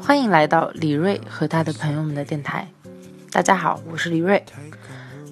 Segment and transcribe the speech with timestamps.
[0.00, 2.66] 欢迎来到李瑞和他的朋友们的电台。
[3.30, 4.44] 大家好，我是李瑞。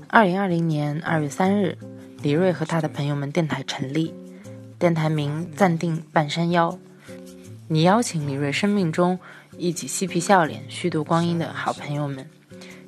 [0.06, 1.76] 二零二零年二月三日，
[2.22, 4.14] 李瑞和他的朋友们电台成立，
[4.78, 6.78] 电台名暂定半山腰。
[7.66, 9.18] 你邀请李瑞生命中
[9.58, 12.24] 一起嬉皮笑脸、虚度光阴的好朋友们，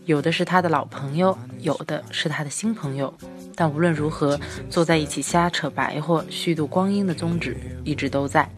[0.04, 3.12] 有的是他的老朋友，有的是他的新朋友。
[3.56, 4.38] 但无论如何，
[4.70, 8.48] 坐在一起瞎扯白话、虚度光阴的宗旨一直都在。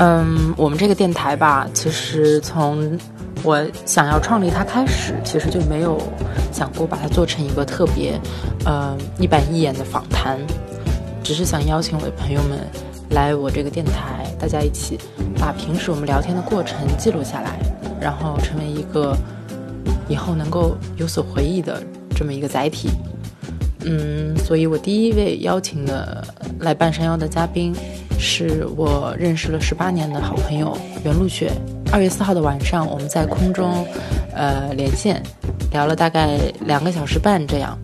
[0.00, 2.96] 嗯，我们这个电台吧，其实从
[3.43, 6.01] 我想要创立它开始，其实就没有
[6.51, 8.19] 想过把它做成一个特别，
[8.65, 10.39] 呃，一板一眼的访谈，
[11.21, 12.59] 只是想邀请我的朋友们
[13.09, 14.97] 来我这个电台，大家一起
[15.37, 17.59] 把平时我们聊天的过程记录下来，
[17.99, 19.15] 然后成为一个
[20.07, 21.83] 以后能够有所回忆的
[22.15, 22.89] 这么一个载体。
[23.85, 26.25] 嗯，所以我第一位邀请的
[26.59, 27.75] 来半山腰的嘉宾。
[28.25, 31.51] 是我认识了十八年的好朋友袁露雪。
[31.93, 33.85] 二月四号的晚上，我们在空中，
[34.33, 35.21] 呃，连线，
[35.71, 37.77] 聊了大概两个小时半这样。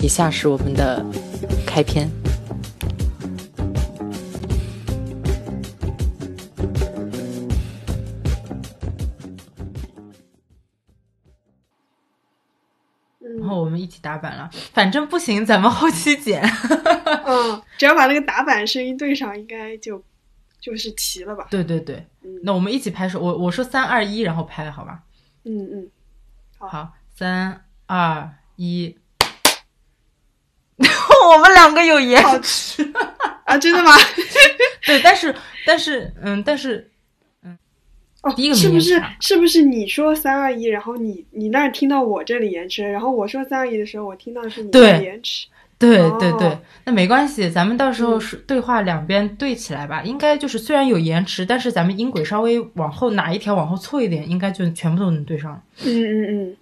[0.00, 1.02] 以下是我们的
[1.66, 2.06] 开篇。
[13.18, 16.42] 然后我们一起打板了，反正不行，咱们后期剪。
[17.24, 20.04] 嗯，只要把那个打板声音对上，应该就
[20.60, 21.46] 就是齐了吧？
[21.50, 22.04] 对对对，
[22.42, 25.02] 那我们一起拍手，我我说三二一，然后拍，好吧？
[25.44, 25.90] 嗯嗯，
[26.58, 28.96] 好，三二一，
[30.78, 32.82] 我们两个有延迟
[33.44, 33.58] 啊？
[33.58, 33.92] 真的吗？
[34.86, 35.34] 对，但是
[35.66, 36.90] 但是嗯，但是
[37.42, 37.58] 嗯。
[38.22, 45.48] 哦，第一个是不是是不是你说三二一，然后你你那儿听到我这里延迟，然后我说三二一的时候，我听到的是你的延迟。
[45.88, 50.02] 对对对，那没关系，咱们到时候是对话两边对起来吧。
[50.02, 55.62] 应该就是虽然有延迟，但是咱们音轨稍微往后哪一条往后错一点，应该就全部都能对上。
[55.84, 56.56] 嗯嗯嗯。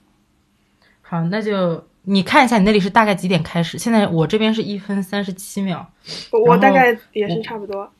[1.02, 3.78] 好，那就你看一下你那里是大概几点开始？
[3.78, 5.90] 现在我这边是一分三十七秒，
[6.46, 7.90] 我大概也是差不多。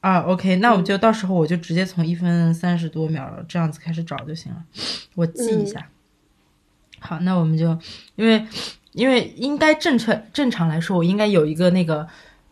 [0.00, 4.62] 啊，OK，那我就到时候我就直接从一分三十多秒这样子开始找就行了，
[5.16, 5.88] 我记一下。
[7.00, 7.76] 好，那我们就
[8.14, 8.44] 因为
[8.96, 12.04] 因为应该正常正常来说，我应该有一个那个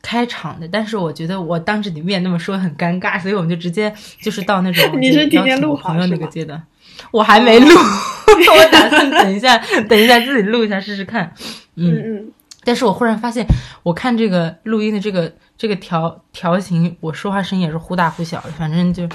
[0.02, 6.62] 开场的，但是我觉得我当着你面那么说很尴尬，所以我们就直接就是到那种 你是提前录朋友那个阶段，
[7.10, 11.32] 我还没录， 我打算等一下等一下自己录一下试试看。
[11.76, 12.32] 嗯嗯，
[12.62, 13.44] 但是我忽然发现，
[13.82, 15.32] 我看这个录音的这个。
[15.56, 19.08] 这个调调型，我说话声音也是忽大忽小的，反正就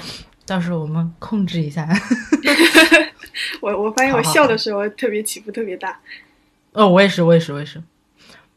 [0.46, 1.86] 到时候我们控制一下。
[3.60, 6.00] 我我发现我笑的时候特别起伏特别大。
[6.72, 7.82] 哦，我也是，我也是，我也是。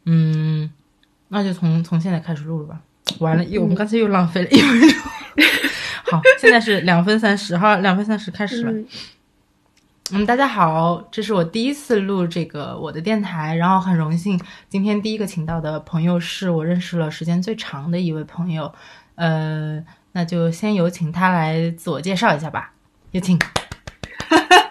[0.06, 0.72] 嗯，
[1.30, 2.80] 那就从从现在开始录了吧。
[3.20, 4.90] 完了，又我们刚才又浪费了一分钟。
[6.12, 8.72] 好，现在是两分三十，哈，两分三十开始了。
[10.12, 18.72] 嗯，大家好，这是我第一次录这个我的电台，然后很荣幸，今天第一个请到的朋友是我认识了时间最长的一位朋友，
[19.16, 22.74] 呃，那就先有请他来自我介绍一下吧，
[23.12, 23.40] 有请。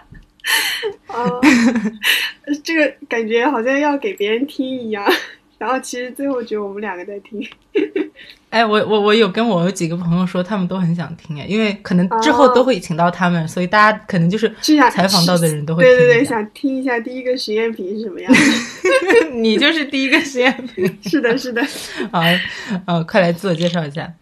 [1.13, 1.41] 哦，
[2.63, 5.05] 这个感觉好像要给别人听一样。
[5.59, 7.47] 然后其实最后只有我们两个在听。
[8.49, 14.53] 哎，我我我有跟我有几个朋友说，他们都很想听哎，因为可能之后都会请到他们，所以大家可能就是
[14.91, 18.31] 采访到的人都会对对对，想听一下第一个实验品是什么样。
[19.31, 20.99] 你就是第一个实验品。
[21.03, 21.63] 是的，是的。
[22.11, 22.21] 好，
[22.85, 24.13] 呃，快来自我介绍一下。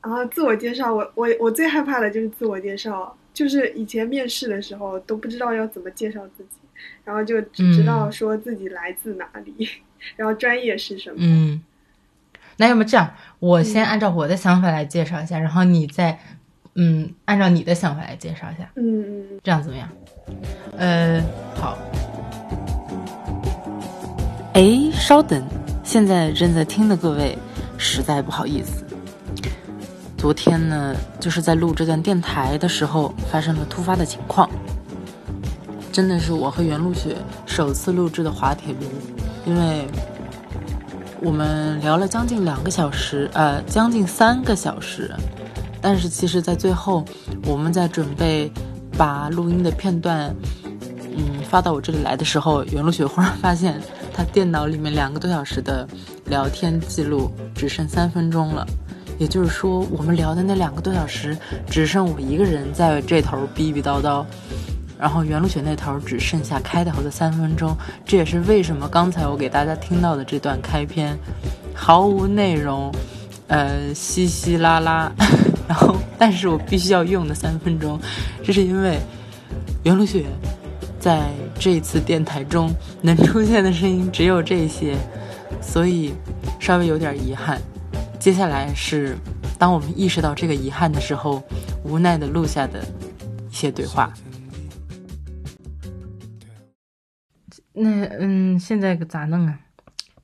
[0.00, 6.58] 啊，自我介绍，我我我最害怕的就是自我介绍，就是以前面试的时候都不知道要怎么介绍自己，
[7.04, 9.68] 然后就只知道说自己来自哪里。
[10.16, 11.16] 然后专业是什么？
[11.18, 11.62] 嗯，
[12.56, 16.18] 那要么这样，我先按照我的想法来介绍一下，然后你再，
[16.74, 18.70] 嗯，按照你的想法来介绍一下。
[18.76, 19.04] 嗯
[19.34, 19.88] 嗯，这样怎么样？
[20.78, 21.22] 呃，
[21.54, 21.76] 好。
[24.54, 25.46] 哎，稍等，
[25.84, 27.38] 现在正在听的各位，
[27.78, 28.84] 实在不好意思，
[30.20, 34.46] 昨天呢，就是在录这段电台的时候发生了突发的情况，
[35.90, 38.86] 真的是我和袁露雪首次录制的滑铁卢。
[39.46, 39.86] 因为
[41.22, 45.10] 我们聊了将近两个小时，呃，将近三个小时，
[45.80, 47.02] 但是其实，在最后，
[47.46, 48.52] 我们在准备
[48.98, 50.36] 把录音的片段
[51.16, 53.80] 嗯发到我这里来的时候，袁露雪忽然发现
[54.12, 55.88] 她电脑里面两个多小时的
[56.26, 58.66] 聊天记录只剩三分钟了，
[59.20, 61.36] 也就是说，我们聊的那两个多小时
[61.68, 64.24] 只剩我一个人在这头逼逼叨叨，
[64.98, 67.76] 然后袁露雪那头只剩下开头的三分钟。
[68.02, 71.18] 这也是为什么刚才我给大家听到的这段开篇
[71.74, 72.90] 毫无内容，
[73.48, 75.12] 呃，稀稀拉拉。
[75.68, 78.00] 然后，但是我必须要用的三分钟，
[78.42, 78.98] 这是因为
[79.82, 80.24] 袁露雪
[80.98, 81.28] 在
[81.58, 84.96] 这次电台中能出现的声音只有这些，
[85.60, 86.14] 所以
[86.58, 87.60] 稍微有点遗憾。
[88.20, 89.16] 接下来是
[89.58, 91.42] 当我们意识到这个遗憾的时候，
[91.82, 92.84] 无奈的录下的
[93.48, 94.12] 一些对话。
[97.72, 99.58] 那嗯，现在可咋弄啊？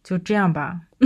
[0.04, 0.78] 就这样吧。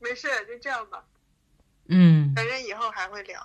[0.00, 1.04] 没事，就这样吧。
[1.88, 3.40] 嗯，反正以后还会聊。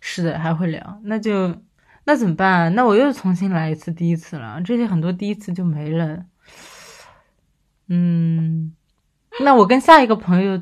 [0.00, 1.00] 是的，还会聊。
[1.02, 1.60] 那就
[2.04, 2.72] 那怎么办？
[2.76, 4.62] 那我又重新来一次第一次了。
[4.62, 6.24] 这些很多第一次就没了。
[7.94, 8.74] 嗯，
[9.38, 10.60] 那我跟下一个朋友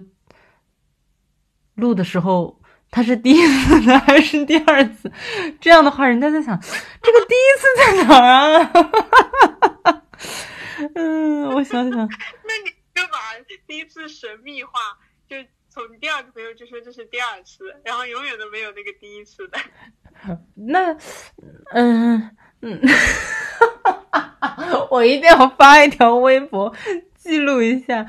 [1.76, 5.10] 录的时候，他是第一次呢，还是第二次？
[5.58, 8.28] 这样的话，人家在想，这个第一次在哪儿
[8.60, 8.70] 啊？
[10.94, 11.96] 嗯，我想想。
[11.96, 13.18] 那你就把
[13.66, 14.70] 第一次神秘化。
[15.26, 15.36] 就
[15.70, 19.58] 从第二个朋友就说这是第二次，然后永远都没有那个第一次的。
[20.54, 20.94] 那，
[21.70, 22.80] 嗯嗯，
[24.90, 26.70] 我一定要发一条微博
[27.22, 28.06] 记录一下。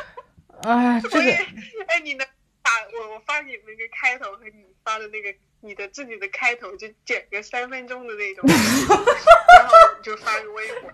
[0.62, 2.26] 啊，这个，哎，你能
[2.62, 10.90] 把我我发你那个开头和你发的那个你的自己的开头就剪个三分钟的那种， 然后就发个微博。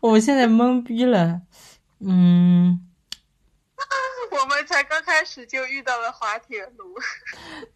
[0.00, 1.40] 我，我现在懵逼了。
[2.04, 2.80] 嗯，
[4.30, 6.94] 我们才刚开始就遇到了滑铁卢，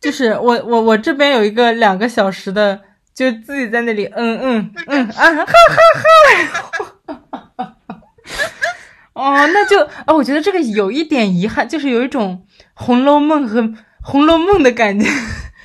[0.01, 2.85] 就是我我我这边有一个两个小时的，
[3.17, 5.55] 就自己在那里嗯嗯嗯啊哈哈
[7.57, 7.77] 哈，
[9.15, 13.63] 哦，那就啊，我觉得这个有一点遗憾，就是有一种《红楼梦》和
[14.03, 15.09] 《红楼梦》的感觉，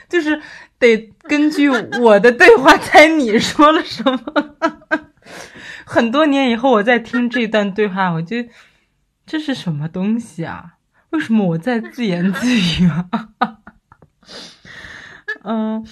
[0.08, 0.42] 就是
[0.80, 4.56] 得根据我的对话猜你说了什么。
[5.86, 8.38] 很多年以后，我在听这段对话，我就
[9.26, 10.76] 这是什么东西啊？
[11.10, 13.10] 为什么我在自言自语啊？
[15.44, 15.86] 嗯，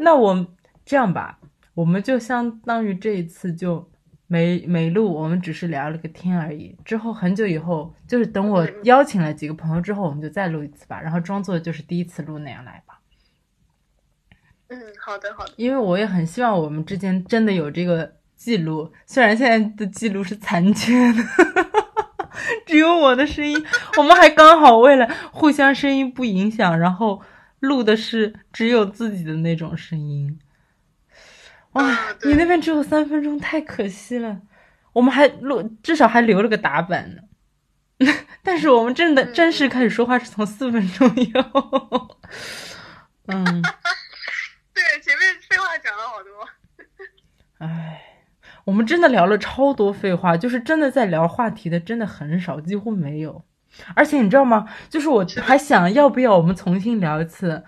[0.00, 0.46] 那我
[0.88, 1.38] 这样吧，
[1.74, 3.90] 我们就相当于这一次就
[4.26, 6.74] 没没录，我们只是聊了个天而已。
[6.82, 13.00] 之后很久以后，就是等我邀请了几个朋友之后，我们就再录一次吧，然后装作就是第一次录那样来吧。
[14.68, 15.52] 嗯，好的好的。
[15.56, 18.16] 因为我也很希望我们之间真的有这个。
[18.38, 21.20] 记录虽然现在的记录是残缺的，
[22.64, 23.60] 只有我的声音。
[23.96, 27.20] 我们还刚好为了互相声音不影响，然后
[27.58, 30.38] 录的是只有自己的那种声音。
[31.72, 34.40] 哇，你那边只有三分钟，太可惜了。
[34.92, 37.22] 我们还录，至少还留了个打板呢。
[38.42, 42.16] 但是我们真的正式开始说话是从四分钟以后。
[43.26, 43.44] 嗯，
[44.72, 46.48] 对，前面废话讲了好多。
[47.58, 48.04] 唉。
[48.64, 53.42] 我们真的聊了超多废话，就是真的在聊话题的，真的很少，几乎没有。
[53.94, 54.68] 而且你知道吗？
[54.90, 57.64] 就是我还想要不要我们重新聊一次，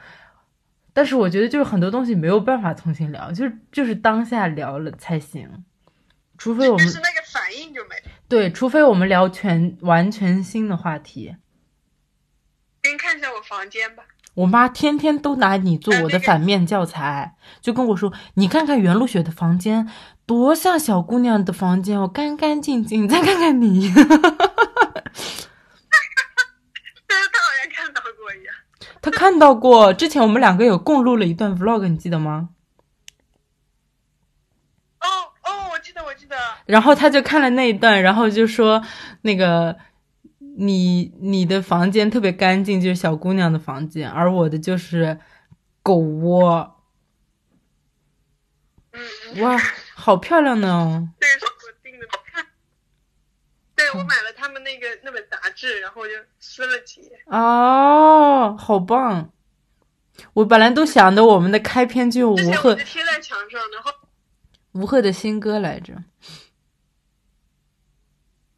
[1.00, 5.64] 但是我觉得就是很多东西没有办法重新聊，就是就是当下聊了才行。
[6.37, 7.97] 除非我们就是那个反应就没
[8.28, 11.35] 对，除非我们聊全完全新的话题。
[12.83, 14.02] 先看一下我房间吧。
[14.35, 19.88] 我妈天天都拿你做我的反面教材，就跟我说：“你看看袁露雪的房间，
[20.26, 25.00] 多像小姑娘的房间，哦，干干净净。”再看看你，哈哈哈哈哈哈！
[27.09, 28.54] 他好像看到过一样。
[29.02, 32.50] 他看到过，之前我们两个有共录了一段 vlog，你记得吗？
[35.00, 35.07] 哦
[35.42, 36.37] 哦，我记得，我记得。
[36.66, 38.83] 然后他就看了那一段，然后就说
[39.23, 39.76] 那个。
[40.57, 45.19] 你你的房间特别干净，就是小姑娘的房间，而我的就是
[45.83, 46.76] 狗窝。
[48.92, 49.57] 嗯，哇，
[49.95, 51.09] 好漂亮呢！
[53.81, 57.23] 对，我买了他们那个那本杂志，然后就撕了几页。
[57.27, 59.33] 哦，好棒！
[60.35, 63.91] 我本来都想着我们的开篇就吴赫贴在墙上，然后
[64.73, 65.95] 吴赫的新歌来着。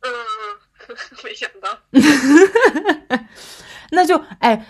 [0.01, 0.59] 嗯嗯。
[1.23, 1.79] 没想到，
[3.93, 4.67] 那就哎，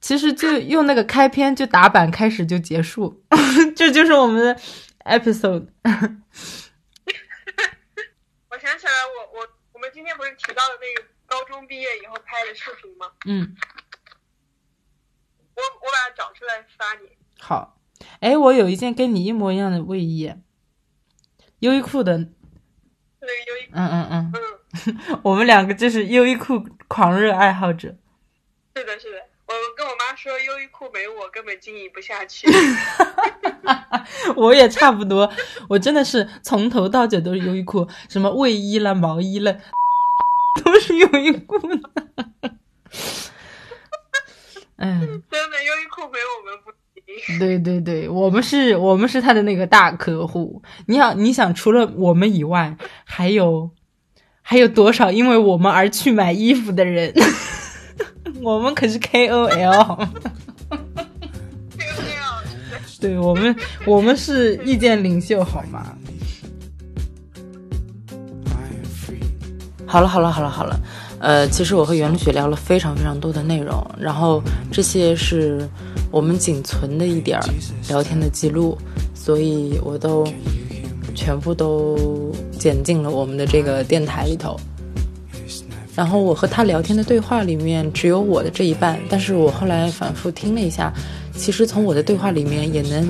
[0.00, 3.22] 其实就用那个开篇就打板开始就结束，
[3.76, 4.60] 这就是我们的
[5.04, 5.68] episode。
[8.50, 13.06] 我想起来，我我我们今天不是提到了那个高中毕业以后拍的视频吗？
[13.26, 13.54] 嗯。
[15.54, 17.08] 我我把它找出来发你。
[17.38, 17.78] 好，
[18.18, 20.34] 哎，我有一件跟你一模一样的卫衣，
[21.60, 22.18] 优衣库的。
[22.18, 27.94] 那个优衣，嗯嗯嗯，嗯， 我们两个就是优衣库狂热爱好者。
[28.74, 29.18] 是的，是的。
[29.46, 32.48] 我跟我妈说，优衣库没我根本经营不下去。
[34.34, 35.32] 我也差不多，
[35.68, 39.60] 我真的是从头到脚都是优衣库，什么卫衣了、毛衣了，
[40.62, 41.78] 都是优衣库的。
[44.76, 47.38] 嗯，真的，优衣库没我们不行。
[47.38, 50.62] 对对对，我们是，我们是他的那个大客户。
[50.86, 53.70] 你想，你想，除了我们以外，还有
[54.42, 57.12] 还有多少因为我们而去买衣服的人？
[58.42, 60.08] 我们可是 KOL。
[63.00, 63.54] 对我们，
[63.86, 65.96] 我们是意见领袖，好吗？
[69.94, 70.80] 好了，好了，好了，好了。
[71.20, 75.68] 呃，其实我和袁露雪聊了非常非常多的内容，然后这些是
[76.10, 77.44] 我们仅存的一点儿
[77.88, 78.76] 聊天的记录，
[79.14, 80.26] 所以我都
[81.14, 84.58] 全部都剪进了我们的这个电台里头。
[85.94, 90.92] 然后我和他聊天的对话里面只有我的这一半，但是我后来反复听了一下，
[91.36, 93.08] 其实从我的对话里面也能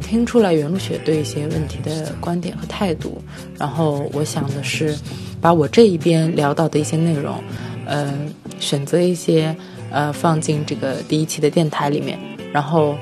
[0.00, 3.20] 听出来袁露雪对一些问题的观点和态度。
[3.58, 4.96] 然后我想的是，
[5.40, 7.42] 把我这一边聊到的一些内容，
[7.86, 8.12] 呃，
[8.58, 9.54] 选择一些
[9.90, 12.18] 呃放进这个第一期的电台里面，
[12.52, 12.96] 然后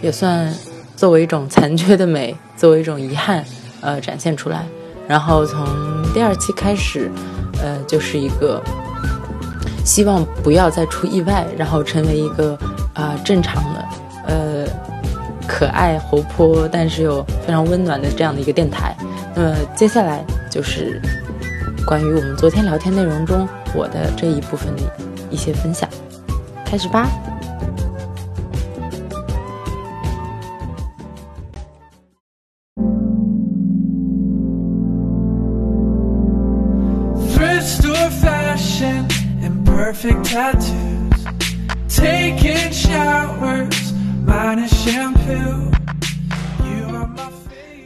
[0.00, 0.52] 也算
[0.96, 3.44] 作为一种残缺的美，作为一种遗憾，
[3.80, 4.64] 呃，展现出来。
[5.08, 5.66] 然后从
[6.14, 7.10] 第二期开始。
[7.62, 8.60] 呃，就是一个
[9.84, 12.58] 希望不要再出意外，然后成为一个
[12.92, 13.84] 啊正常的
[14.26, 14.66] 呃
[15.46, 18.96] 可爱活泼，但是又非常温暖的这样的一个电台。
[19.36, 21.00] 那么接下来就是
[21.86, 24.82] 关于我们昨天聊天内容中我的这一部分的
[25.30, 25.88] 一些分享，
[26.64, 27.08] 开始吧。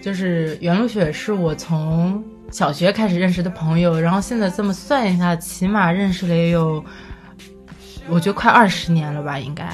[0.00, 6.84] 就是袁露雪是我从小学开始认识的朋友，然后现在这么算一下，起码认识了也有，
[8.08, 9.68] 我觉得快二十年了吧，应该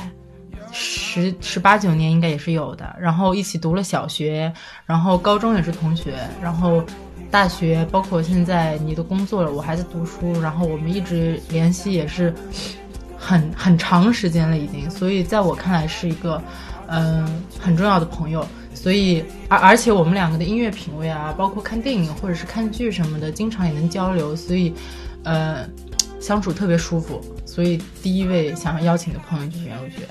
[0.73, 2.97] 十十八九年应该也是有的。
[3.01, 4.53] 然后一起读了小学，
[4.87, 6.85] 然后高中也是同学，然后。
[7.31, 12.31] 大学包括现在你都工作了，我还在读书，然后我们一直联系也是
[13.17, 16.43] 很很长时间了已经，所以在我看来是一个
[16.89, 18.47] 嗯很重要的朋友。
[18.83, 24.75] 所以而而且我们两个的音乐品味啊，包括看电影或者是看剧什么的，经常也能交流，所以
[25.23, 25.65] 呃
[26.21, 27.21] 相处特别舒服。
[27.47, 30.09] 所以第一位想要邀请的朋友就是袁若雪。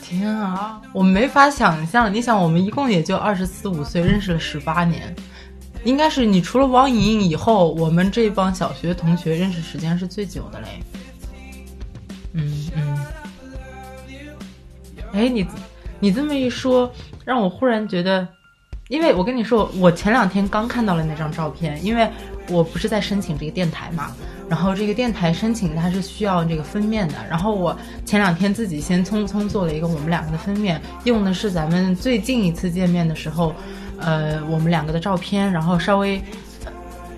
[0.00, 2.12] 天啊，我没法想象。
[2.12, 5.14] 你想，我们一共也就二十四五岁，认识了十八年，
[5.84, 10.82] 应该是你除了汪莹莹以后，我们这帮小学同学认识时间是最久的嘞。
[15.12, 15.46] 哎，你
[15.98, 16.90] 你这么一说，
[17.24, 18.26] 让我忽然觉得，
[18.88, 22.08] 因为我跟你说，我前两天刚看到了那张照片，因为
[22.48, 24.12] 我不是在申请这个电台嘛。
[24.48, 33.54] 然后这个电台申请它是需要这个封面的，然后我前两天自己先匆匆做了一个我们两个的封面，用的是咱们最近一次见面的时候，
[33.98, 36.20] 呃，我们两个的照片，然后稍微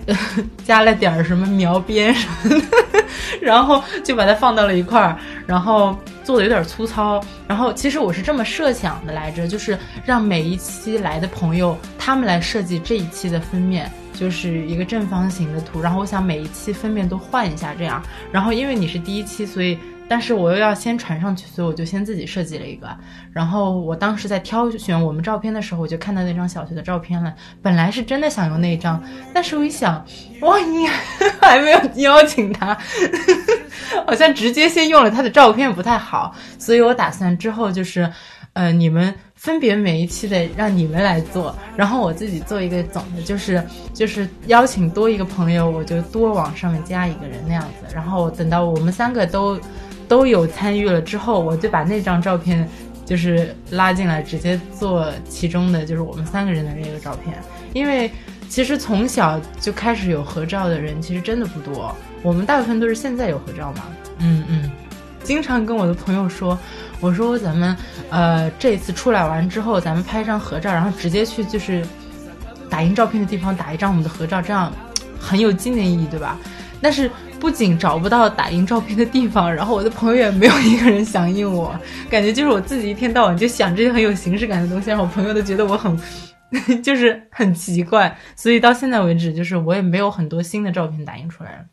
[0.62, 2.66] 加了点儿什么描边什么的，
[3.40, 13.90] 然后就把它放到了一块儿，然后做的有点粗糙，然后其实我是这么设想的来着，就是让每一期来的朋友他们来设计这一期的封面。
[14.14, 18.00] 就是一个正方形的图，然后我想每一期封面都换一下，这样。
[18.30, 19.76] 然后因为你是第一期，所以
[20.12, 22.86] 但是我又要先传上去，所以我就先自己设计了一个。
[23.32, 27.34] 然后我当时在挑选我们照片的时候，我就看到那张小学的照片了。
[27.62, 29.02] 本来是真的想用那张，
[29.32, 30.04] 但是我一想，
[30.42, 30.86] 哇，你
[31.40, 32.76] 还没有邀请他，
[34.06, 38.12] 好像直接先用了他的照片不太好，所以我打算之后就是，
[38.52, 39.14] 呃，你们。
[39.34, 43.60] 分别每一期的让你们来做，然后我自己做一个总的，就是
[43.92, 47.92] 就是邀请多一个朋友，我就多往上面加一个人那样子。
[47.92, 49.58] 然后等到我们三个都
[50.12, 52.68] 都有参与了之后，我就把那张照片
[53.06, 57.34] 就是拉进来，直接做其中的就是我们三个人的那个照片。
[57.72, 58.10] 因为
[58.46, 61.96] 其实从小就开始有合照的人，其实真的不多。
[62.22, 63.84] 我们大部分都是现在有合照嘛。
[64.18, 64.70] 嗯嗯，
[65.24, 66.58] 经常跟我的朋友说。
[67.00, 67.74] 我说咱们，
[68.10, 71.82] 呃，这次出来玩之后，咱们拍一张合照，然后直接去就是
[72.68, 74.70] 打印照片的地方打一张我们的合照，这样
[75.18, 76.38] 很有纪念意义，对吧？
[76.82, 77.10] 但是
[77.42, 81.76] 不仅找不到打印照片的地方，然后我的朋友也没有一个人响应我，
[82.08, 85.98] 感觉就是我自己一天到晚就想这些很有形式感的东西，然后我朋友都觉得我很，
[86.84, 91.50] 就是很奇怪，所以到现在为止，就是我也没有很多新的照片打印出来。
[91.50, 91.64] 了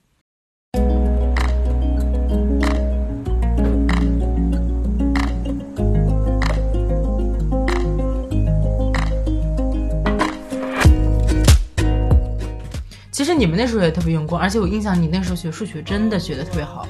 [13.39, 16.85] 你们那时候也特别用功，而且我印象你那时候学数学真的学的特别好，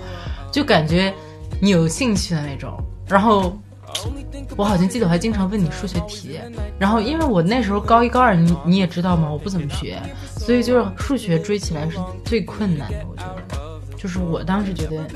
[0.51, 1.13] 就感觉
[1.62, 2.75] 你有兴趣的那种。
[3.08, 3.56] 然后
[4.58, 6.39] 我好像记得我还经常问你数学题。
[6.79, 13.06] 然后因为我那时候高一高二，你你也知道嘛，我不怎么学，所以就是数学追起来是最困难的。
[13.08, 15.08] 我觉得，就是我当时觉得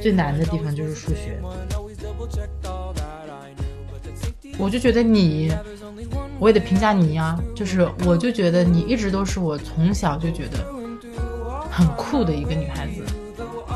[0.00, 1.38] 最难的地方就是数学。
[4.58, 5.52] 我就觉得你。
[6.40, 10.64] 我也得评价你呀，就是我就觉得你一直都是我从小就觉得
[11.78, 13.04] 很酷的一个女孩子，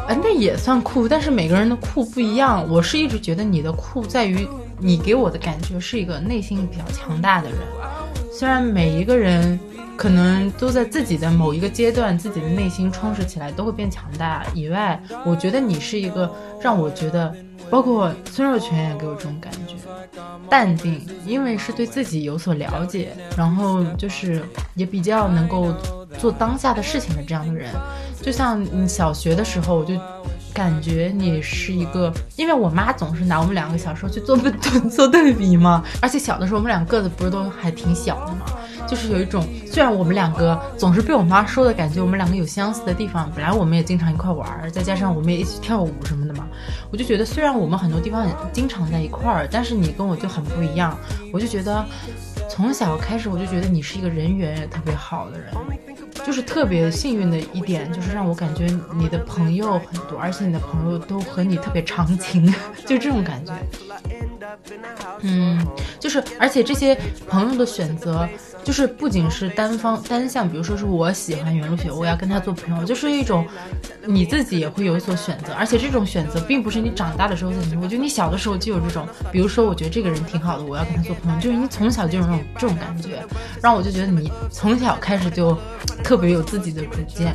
[0.08, 2.68] 哎，那也算酷，但是每个人的酷不一样。
[2.68, 4.44] 我是一直觉得你的酷在于
[4.80, 7.58] 你给我的感觉是一个内心比较强大的人，
[8.32, 9.56] 虽然每一个人
[9.96, 14.44] 可能都在自己的某一个阶段，自己的内心充实起来都会变强大。
[14.54, 17.34] 以外，我觉得你是一个让我觉得。
[17.70, 19.76] 包括孙若泉也给我这种感觉，
[20.50, 24.42] 淡定，因为是对自己有所了解，然后就是
[24.74, 25.72] 也比较能够
[26.18, 27.70] 做当下的事情的这样的人。
[28.20, 29.94] 就像你小学的时候，我就
[30.52, 34.52] 感觉你是一个，因为我妈总是拿我们两个小时候去做对
[34.90, 38.40] 做对比嘛，而且小的时候我们俩个子不是都还挺小的嘛。
[38.86, 43.30] 就是有一种，虽然我们两个总是被我妈说的感觉，我们两个有相似的地方。
[43.34, 46.46] 本来我们也经常一块玩儿，再加上我们也一起跳舞什么的嘛，
[46.90, 50.96] 我就觉得虽然我们很多地方经常在一块儿，但是你跟我就很不一样。
[51.32, 51.84] 我就觉得，
[52.50, 55.50] 从小开始我就觉得你是一个人缘也特别好的人，
[56.26, 62.52] 就是特别幸运的一点，就是让我感觉你的朋友很多，而且你的朋友都和你特别长情，
[62.84, 63.54] 就这种感觉。
[65.20, 65.66] 嗯，
[65.98, 66.94] 就是而且这些
[67.26, 68.28] 朋友的选择。
[68.64, 73.46] 就是不仅是单方单向，比如说是我喜欢袁露雪，我要跟他做朋友，就是一种
[74.06, 83.22] 你自己也会有所选择，而且这种选择并不是你长大的时候才，我觉得你小的时候就有这种，比如说我觉得这个人挺好的，我要跟他做朋友，就是你从小就有这种这种感觉，
[83.60, 85.56] 然后我就觉得你从小开始就
[86.04, 87.34] 特别有自己的主见，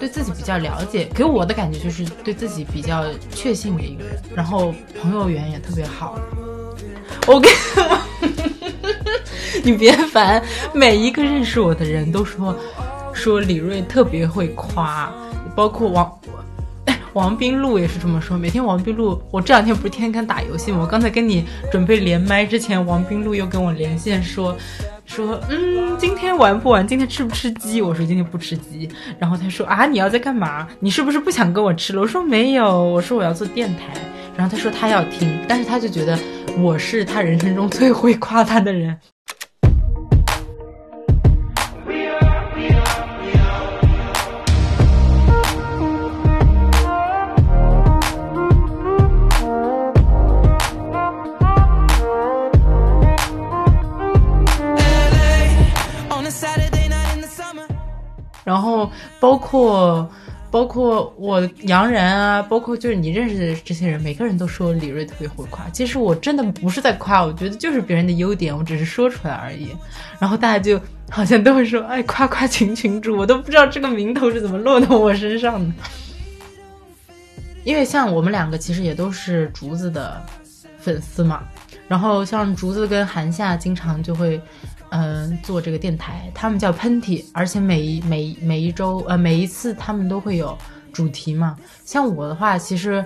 [0.00, 6.18] 对自己比较了解，给我的感觉就是对自己比较确信的一个人，然后朋友缘也特别好，
[7.28, 7.50] 我跟。
[9.62, 12.56] 你别烦，每一个认识我的人都说，
[13.12, 15.12] 说李锐特别会夸，
[15.54, 16.18] 包括王，
[17.12, 18.38] 王冰露也是这么说。
[18.38, 20.78] 每天王冰露，我这两天不是天天跟打游戏吗？
[20.80, 24.56] 我刚才跟你准备连麦之前，王冰露又跟我连线说，
[25.04, 26.86] 说嗯，今天玩不玩？
[26.86, 27.82] 今天吃不吃鸡？
[27.82, 28.88] 我说今天不吃鸡。
[29.18, 30.66] 然后他说啊，你要在干嘛？
[30.80, 32.00] 你是不是不想跟我吃了？
[32.00, 33.92] 我说没有，我说我要做电台。
[34.34, 36.18] 然后他说他要听，但是他就觉得
[36.58, 38.98] 我是他人生中最会夸他的人。
[58.44, 60.08] 然后包括
[60.50, 65.70] 包括我杨然啊，包括就是你认识的这些人，每个人都说李锐特别会夸。
[65.70, 69.68] 其实我真的不是在夸，我觉得就是别人的优点，我只是说出来而已。
[70.18, 70.78] 然后大家就
[71.08, 75.72] 好像都会说，哎，夸夸群群主，我都不知道这个名头是怎么落到我身上的。
[77.64, 80.20] 因为像我们两个其实也都是竹子的
[80.78, 81.44] 粉丝嘛，
[81.88, 84.38] 然后像竹子跟韩夏经常就会。
[84.94, 90.56] 嗯，做这个电台，他们叫喷嚏，而且每一每每一周，呃，每一次他们都会有
[90.92, 91.56] 主题嘛。
[91.82, 93.02] 像我的话，其实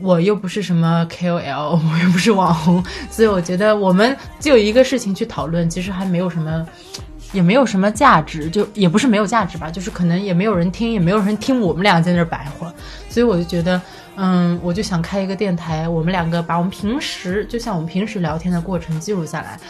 [0.00, 6.66] 我又不是什么 KOL，我又不是网红，所以我觉得我们就一个事情去讨论，其实还没有什么，
[7.32, 12.74] 也没有什么价值，就也不是没有价值吧，就是可能也没有人听，也没有人听我们俩在那白话，
[13.08, 13.80] 所以我就觉得，
[14.16, 19.60] 嗯，我就想开一个电台，我们两个把我们平时就像我们平时聊天的过程记录下来。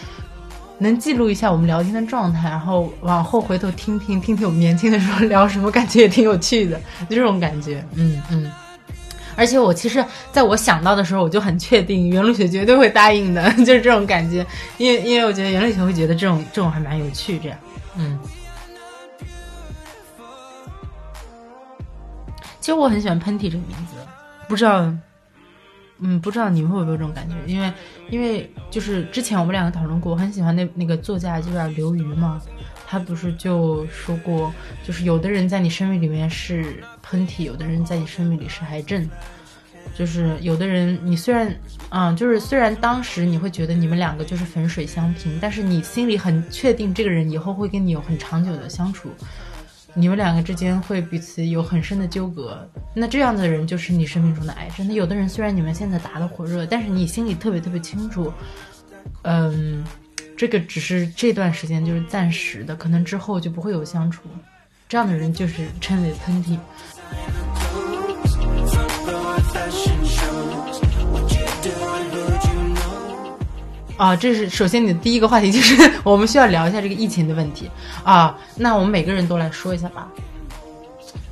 [0.80, 8.50] 能记录一下我们聊天的状态，然后往后回头听听听听我们年轻的时候聊什么，感觉也挺有趣的， 就这种感觉，嗯嗯。
[9.36, 14.44] 而且我其实在我想到的时候，我就很确定袁露雪绝对会答应的， 就是这种感觉，
[14.78, 17.58] 因为因为我觉得袁露雪会觉得这种这种还蛮有趣，这样，
[17.96, 18.18] 嗯。
[22.58, 23.96] 其实我很喜欢喷嚏这个名字，
[24.46, 24.92] 不知道
[26.00, 27.34] 嗯，不知道你们会不会有这种感觉？
[27.46, 27.72] 因为，
[28.10, 32.40] 因为就是之前我们两个讨论过，我很喜欢那那个作家就叫刘瑜嘛，
[32.86, 34.52] 他不是就说过，
[34.84, 39.08] 就是有的人在你生命里面是喷嚏，有的人在你生命里是癌症，
[39.94, 41.54] 就是有的人你虽然，
[41.90, 49.10] 嗯，就是虽然当时你会觉得你们两个就是粉水相平，但是你心里很确定这个人以后会跟你有很长久的相处。
[49.94, 54.86] 你们两个之间会彼此有很深的纠葛，那这样的人就是你生命中的癌症。
[54.86, 58.32] 那有的人虽然你们现在打得火热，但是你心里特别特别清楚，
[59.22, 59.84] 嗯，
[60.36, 64.22] 这个只是这段时间就是暂时的，可能之后就不会有相处。
[64.88, 66.58] 这样的人就是称为喷嚏。
[74.00, 77.70] 啊，这是首先你的第一个话题，就是 我们需要聊一下这个疫情的问题
[78.02, 78.34] 啊。
[78.56, 80.08] 那我们每个人都来说一下吧。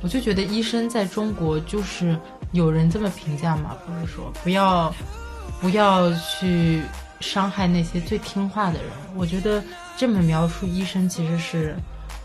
[0.03, 2.15] 我就觉得医生在中国就是
[2.51, 4.93] 有人这么评价嘛，不是说不要
[5.59, 6.83] 不要去
[7.19, 8.91] 伤害那些最听话的人。
[9.15, 9.63] 我觉得
[9.97, 11.75] 这么描述医生其实是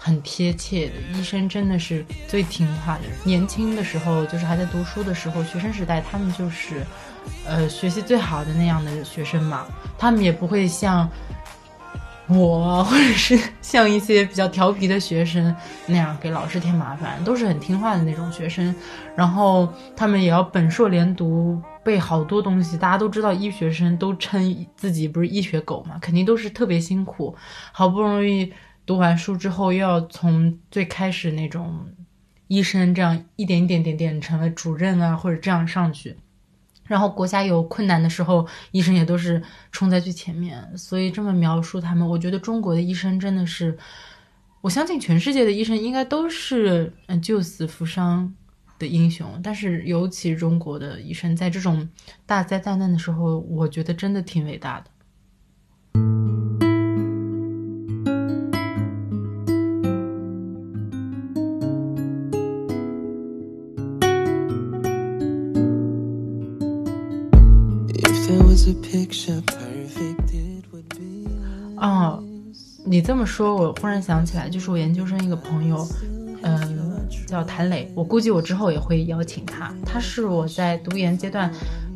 [0.05, 1.19] 很贴切的。
[1.19, 3.05] 医生真的是最听话的。
[3.25, 6.85] 年轻的时候，就是还在读书的时候，学生时代，他们就是。
[7.47, 11.09] 呃，学习最好的那样的学生嘛，他们也不会像
[12.29, 15.55] 我，或者是 像一些比较调皮的学生
[15.87, 18.75] 那样给老师添麻烦，都是很听话的那种学生。
[19.17, 22.77] 然后他们也要本硕连读，背好多东西。
[22.77, 27.35] 大家都知道，医学生都称自己不是医学狗嘛，肯定都是特别辛苦。
[27.73, 28.53] 好不容易
[28.87, 31.87] 读完书之后，又要从最开始那种
[32.49, 36.17] 医生这样一点一点点点成了主任啊，或者这样上去。
[36.87, 39.43] 然后国家有困难的时候，医生也都是
[39.73, 40.77] 冲在最前面。
[40.77, 43.79] 所以这么描述他们，我觉得中国的医生真的是，
[44.61, 48.35] 我相信全世界的医生应该都是嗯救死扶伤
[48.79, 49.41] 的英雄。
[49.43, 51.89] 但是尤其中国的医生，在这种
[52.27, 54.91] 大灾大难的时候，我觉得真的挺伟大的。
[71.77, 72.23] 哦，
[72.87, 75.87] 你这么说，我忽然想起来，就是我研究生一个朋友，
[76.43, 77.93] 嗯，叫谭磊。
[77.95, 79.75] 我估计我之后也会邀请他。
[79.85, 81.53] 他是我在读研阶段，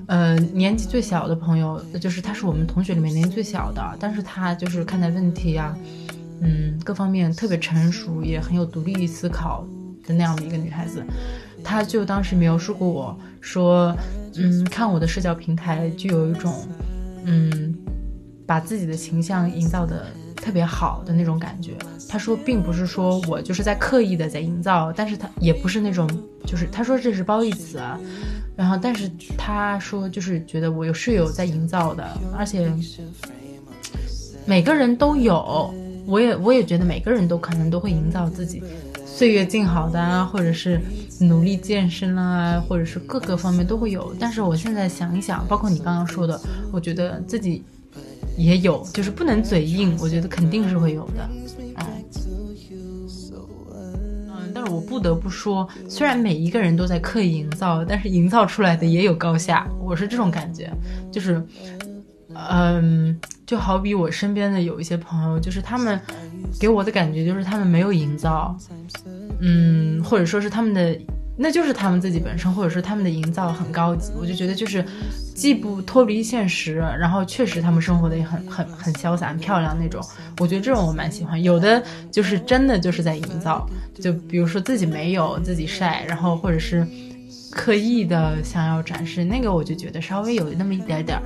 [0.09, 5.74] 呃，年纪最小的朋友，就是他是我们同学里面年纪最小的，但是他就是看待问题呀，
[6.42, 9.66] 嗯，各方面特别成熟，也很有独立思考
[10.07, 11.02] 的那样的一个女孩子。
[11.62, 13.97] 他就当时描述过我说，
[14.37, 16.55] 嗯，看我的社交平台就有一种。
[17.31, 17.75] 嗯，
[18.47, 21.73] 把自己的形象营造的特别好的那种感觉。
[22.09, 26.09] 他说，并不是说我就是在刻意的在营造，但是他也不是那种，
[26.47, 28.01] 就是他说这是褒义词啊。
[28.57, 32.73] 然后，但是他说就是觉得我有是有在营造的，而且
[34.47, 35.75] 每个人都有，
[36.07, 38.62] 我也我也觉得每个人都可能都会营造自己
[39.18, 40.81] 岁月静好的啊，或者是。
[41.20, 44.14] 努力健身啊，或者是各个方面都会有。
[44.20, 47.61] 但是我现在想一想，包括你刚刚说的，我觉得自己
[48.37, 49.96] 也有，就是不能嘴硬。
[50.00, 51.28] 我觉得肯定是会有的，
[51.74, 51.85] 嗯，
[53.74, 54.52] 嗯。
[54.54, 59.66] 但是我不得不说，虽然每一个人都在刻意营造，但是营造出来的也有高下。
[59.81, 60.72] 我是这种感觉，
[61.11, 61.44] 就是，
[62.33, 66.00] 嗯，就好比我身边的有一些朋友，就是他们
[66.59, 68.57] 给我的感觉就是他们没有营造。
[69.40, 70.98] 嗯，或者说是他们的，
[71.37, 74.85] 那就是他们自己本身，或者说他们的营造很高级，我就觉得就是
[75.33, 80.03] 既不脱离现实，然后确实他们生活的也很很很潇洒、很漂亮那种。
[80.38, 81.40] 我觉得这种我蛮喜欢。
[81.40, 83.64] 有的就是真的就是在营造，
[84.01, 86.85] 就比如说自己没有自己晒，然后或者是
[87.53, 91.22] 刻意的想要展示那个，我就觉得稍微有那么一点点儿，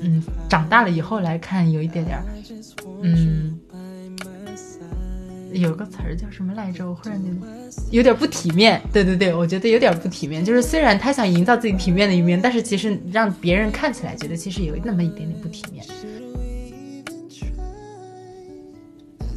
[0.00, 2.24] 嗯，长大了以后来看有一点点儿，
[3.02, 3.49] 嗯。
[5.52, 6.88] 有个词儿叫什么来着？
[6.88, 7.36] 我忽然间
[7.90, 8.80] 有点不体面。
[8.92, 10.44] 对对对，我觉得有点不体面。
[10.44, 15.84] 就是虽然他想营造自己体面的一面，但是其实让别人看起来觉得其实有那么一点点不体面。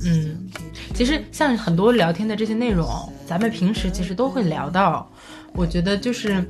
[0.05, 0.49] 嗯，
[0.93, 2.87] 其实像很多聊天的这些内容，
[3.25, 5.09] 咱们平时其实都会聊到。
[5.55, 6.43] 我觉得就是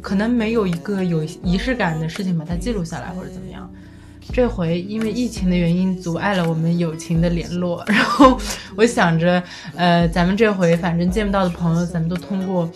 [0.00, 3.70] 可能没有一个有仪式感的事情把它记录下来，或者怎么样。
[4.32, 7.82] 这回因为疫情的原因，阻碍了我们友情的联络。
[7.86, 8.38] 然后
[8.76, 9.42] 我想着，
[9.74, 12.70] 呃，咱们这回反正见不到的朋友，咱们都通过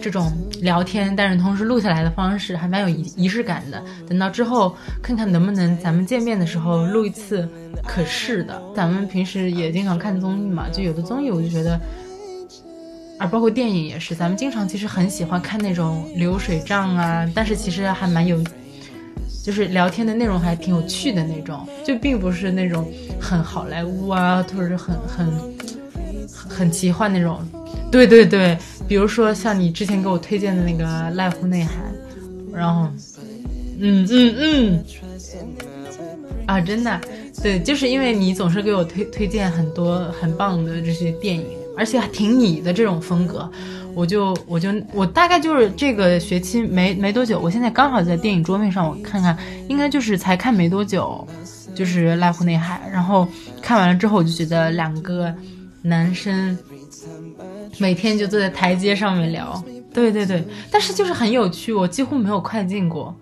[0.00, 3.82] 这种聊天，但是同时录下来的方式，还蛮有仪仪式感的。
[4.08, 7.48] 等到之后，看看能不能咱们见面的时候录一次
[7.86, 8.60] 可视的。
[8.74, 11.80] 咱们平时也经常看综艺嘛，就有的综艺我就觉得，
[13.18, 18.42] 而包括电影也是，咱们经常其实很喜欢看那种流水账啊，但是其实还蛮有，
[19.46, 22.84] 就是聊天的内容还挺有趣的那种，就并不是那种
[23.20, 25.32] 很好莱坞啊，或者是很很
[26.28, 27.38] 很奇幻那种。
[27.88, 31.76] 对对对，比如说像你之前给我推荐的那个《濑户内涵》，
[32.52, 32.90] 然后，
[33.78, 34.84] 嗯嗯嗯，
[36.46, 37.00] 啊，真的，
[37.40, 41.46] 对，就是因为你总是给我推推荐很多很棒的这些电影，
[41.78, 43.48] 而且还挺你的这种风格，
[43.96, 49.34] 我就我就我大概就是这个学期没没多久，我现在刚好在电影桌面上，我看看，
[49.68, 51.26] 应该就是才看没多久，
[51.74, 53.26] 就是《濑户内海》，然后
[53.62, 55.34] 看完了之后，我就觉得两个
[55.80, 56.56] 男生。
[57.78, 63.14] 每天就坐在台阶上面聊，对对对，但是就是很有趣，我几乎没有快进过。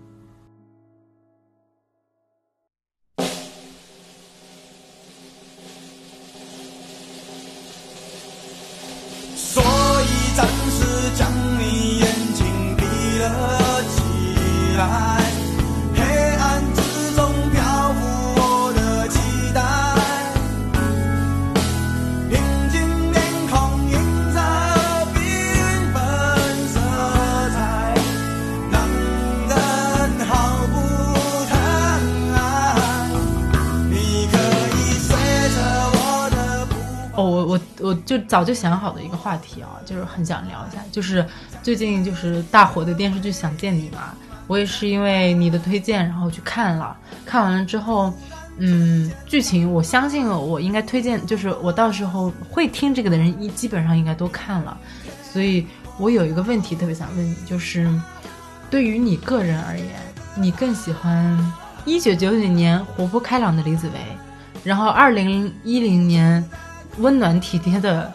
[37.55, 41.25] 我我就早就想好的一个话题啊，就是很想聊一下，就是
[41.63, 44.13] 最近就是大火的电视剧《想见你》嘛，
[44.47, 48.13] 我也是因为你的推荐，然后去看了，看完了之后，
[48.57, 54.77] 嗯，剧情我相信我应该推荐，就是我到时候会听这个的人一基本上应该都看了，
[55.23, 55.65] 所以
[55.97, 57.89] 我有一个问题特别想问你，就是
[58.69, 59.87] 对于你个人而言，
[60.35, 61.53] 你更喜欢
[61.85, 63.99] 一九九九年活泼开朗的李子维，
[64.63, 66.43] 然后二零一零年。
[66.97, 68.11] 温暖体贴的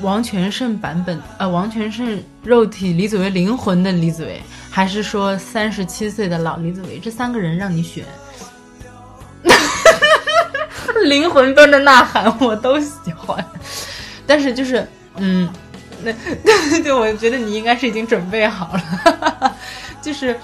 [0.00, 4.40] 王全胜版本，呃，王全胜肉体李子维灵魂的李子维，
[4.70, 6.98] 还是说三十七岁的老李子维？
[6.98, 8.04] 这三个人让你选，
[11.04, 13.44] 灵魂般的呐喊我都喜欢，
[14.26, 15.48] 但是就是，嗯，
[16.02, 16.12] 那
[16.82, 19.56] 对，我觉得你应该是已经准备好了，
[20.00, 20.38] 就是，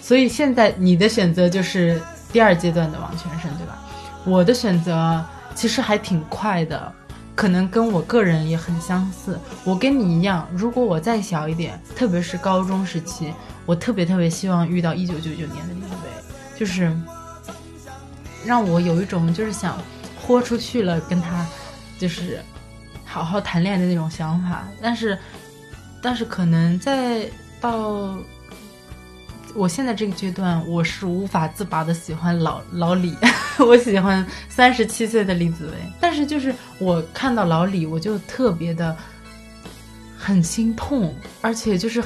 [0.00, 2.00] 所以现在你的选择就是
[2.32, 3.78] 第二阶段的王全胜，对吧？
[4.24, 5.24] 我的选择。
[5.54, 6.92] 其实还挺快的，
[7.34, 9.38] 可能跟我个人也很相似。
[9.64, 13.32] 我跟你一样，如果我再小一点，特别是高中时期，
[13.66, 16.96] 我特别特别希望遇到一九九九年的李子维，就是
[18.44, 19.78] 让我有一种就是想
[20.20, 21.46] 豁出去了跟他，
[21.98, 22.40] 就是
[23.04, 24.64] 好好谈恋爱的那种想法。
[24.80, 25.18] 但是，
[26.00, 27.28] 但是可能在
[27.60, 28.14] 到。
[29.54, 33.16] 我现在这个阶段，我是无法自拔的喜欢老老李，
[33.58, 35.72] 我喜欢三十七岁的李子维。
[36.00, 38.96] 但是就是我看到老李，我就特别的
[40.16, 42.02] 很心痛，而且就是，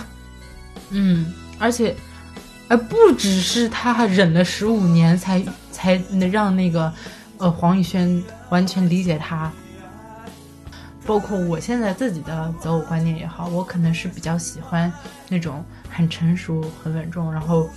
[0.90, 1.94] 嗯，而且，
[2.68, 6.92] 呃，不只是他忍了十五年才才能让那个
[7.38, 9.52] 呃黄宇轩完全理解他，
[11.07, 14.93] 包括我现在自己的择偶观念也好，我可能是比较喜欢
[15.29, 15.64] 那种。
[15.97, 17.71] 很成熟、很稳重，然后，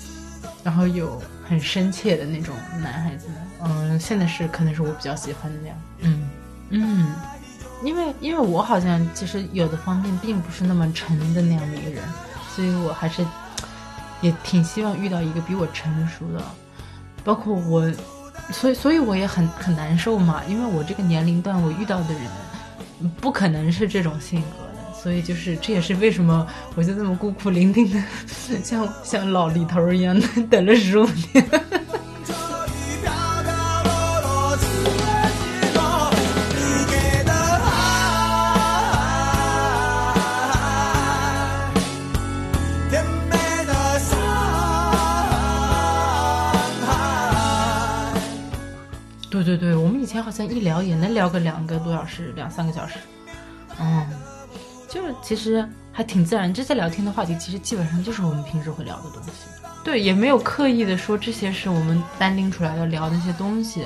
[0.63, 3.28] 然后有很深切的那种男孩子。
[3.62, 5.78] 嗯，现在是可能是我比较喜欢的那样。
[6.00, 6.30] 嗯
[6.72, 7.16] 嗯，
[7.84, 12.04] 因为因为我好像其实有的方面并不是那么沉的那样的一个人，
[12.56, 13.24] 所以我还是
[14.20, 16.42] 也挺希望遇到一个比我成熟的。
[17.24, 17.88] 包括我，
[18.52, 22.24] 所以所以我也很很难受嘛，因为我这个年龄段我遇到的人
[23.20, 24.94] 不可能是这种性格的。
[24.94, 28.04] 所以就是，这也是为什么我就这么孤苦伶仃的，
[28.64, 31.50] 像像老李头一样的等了十五年。
[49.56, 52.96] 对对，我们以前好像一聊也能聊个两个多小时，两三个小时，
[53.80, 54.06] 嗯。
[54.90, 59.32] 就是其实还挺自然，这些聊天的话题其实基本上就是我们平时会聊的东西，
[59.84, 63.84] 对，也没有刻意的说这些是我们单拎出来的聊那些东西，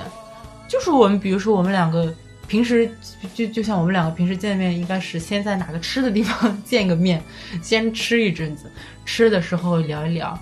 [0.67, 2.13] 就是我们比如说我们两个
[2.47, 2.89] 平时
[3.34, 7.21] 就就像我们两个平时见面，应该是先在哪个吃的地方 见个面，
[7.63, 8.71] 先吃一阵子，
[9.04, 10.39] 吃的时候聊一聊，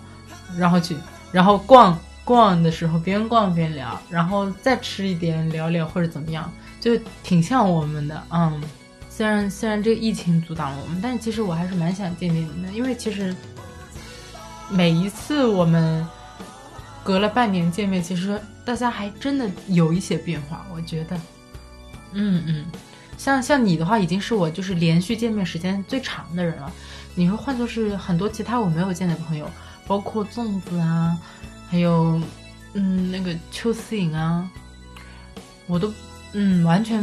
[0.58, 0.94] 然后去
[1.32, 1.98] 然后逛
[2.30, 6.48] 逛的时候边逛边聊，然后再吃一点聊聊或者怎么样，
[6.80, 8.62] 就挺像我们的，嗯。
[9.10, 13.36] 虽然虽然这个疫情阻挡了我们，但是其实我还是蛮想见见你的，因为其实
[14.70, 16.08] 每一次我们
[17.04, 21.18] 隔了半年见面，其实大家还真的有一些变化，我觉得，
[22.14, 22.66] 嗯嗯，
[23.18, 26.72] 像像你的话，已经是我就是连续见面时间最长的人了。
[27.16, 29.50] 你说换作是很多其他我没有见的朋友，
[29.86, 31.18] 包括粽子啊，
[31.70, 32.20] 还有
[32.74, 34.50] 嗯那个邱思颖啊，
[35.68, 35.94] 我都
[36.34, 37.00] 嗯完全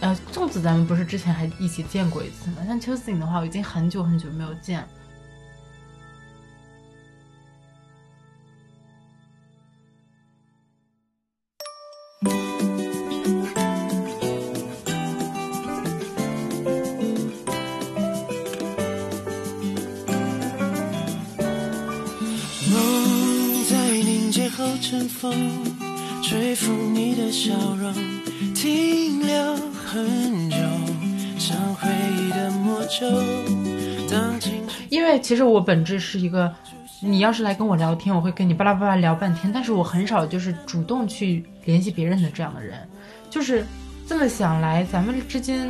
[0.00, 2.64] 呃粽子咱们不是之前还一起见过一次吗？
[2.66, 4.86] 像邱思颖的话，我已经很久很久没有见。
[24.88, 25.30] 春风
[26.22, 27.92] 吹拂你的笑容，
[28.54, 30.56] 停留很久，
[31.38, 33.06] 像回忆的魔咒。
[34.88, 36.50] 因为其实我本质是一个，
[37.02, 42.78] 你要是来跟我聊天，我会跟你巴拉巴拉聊半天，但是我很少就是主动去联系别人的这样的人。
[43.28, 43.66] 就是
[44.06, 45.68] 这么想来，咱们之间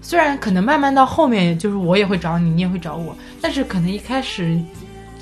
[0.00, 4.58] 虽然可能慢慢到后面，就是我也会找你，你也会找我，但是可能一开始。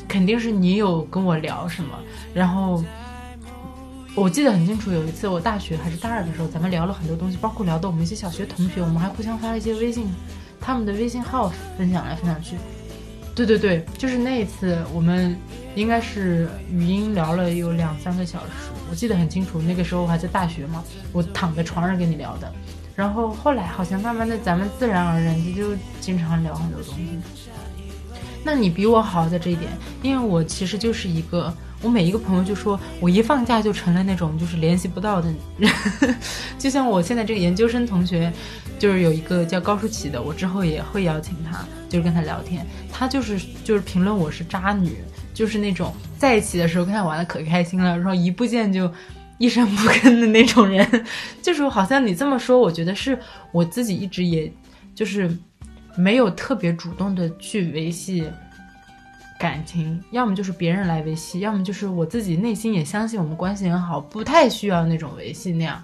[0.08, 1.98] 肯定是你有跟我聊什么，
[2.34, 2.82] 然后
[4.14, 10.06] 我记得很清楚，有一次我大学还是大二的时候，咱们聊了很多东西，包括聊的我们一些小学同学，我们还互相发了一些微信，
[10.60, 12.56] 他们的微信号分享来分享去。
[13.34, 15.34] 对对对，就是那一次，我们
[15.74, 18.52] 应该是语音聊了有两三个小时，
[18.90, 22.52] 我记得很清楚，那个时候我还在大学嘛，我躺在床上跟你聊的，
[22.94, 27.18] 然后后来好像慢慢的咱们自然而然的就经常聊很多东西。
[28.44, 29.70] 那你比我好在这一点，
[30.02, 35.72] 因为我其实就是一个，我每一个朋友就说我一放假就成了那种就是联系不到的人，
[36.58, 38.32] 就像我现在这个研究生同学，
[38.78, 44.96] 就是有一个叫高舒淇的，我之后也会邀请他，就是跟他聊天，他就是就是评论我是渣女，
[45.32, 48.92] 就是那种在一起的时候跟他玩的可开心了，然后一不见就
[49.38, 51.04] 一声不吭的那种人，
[51.40, 53.16] 就是好像你这么说，我觉得是
[53.52, 54.52] 我自己一直也
[54.96, 55.30] 就是。
[55.96, 58.26] 没有特别主动的去维系
[59.38, 65.82] 感情，要么就是别人来维系，要么就是我自己内心也相信我们关系很好，不太需要那种维系那样。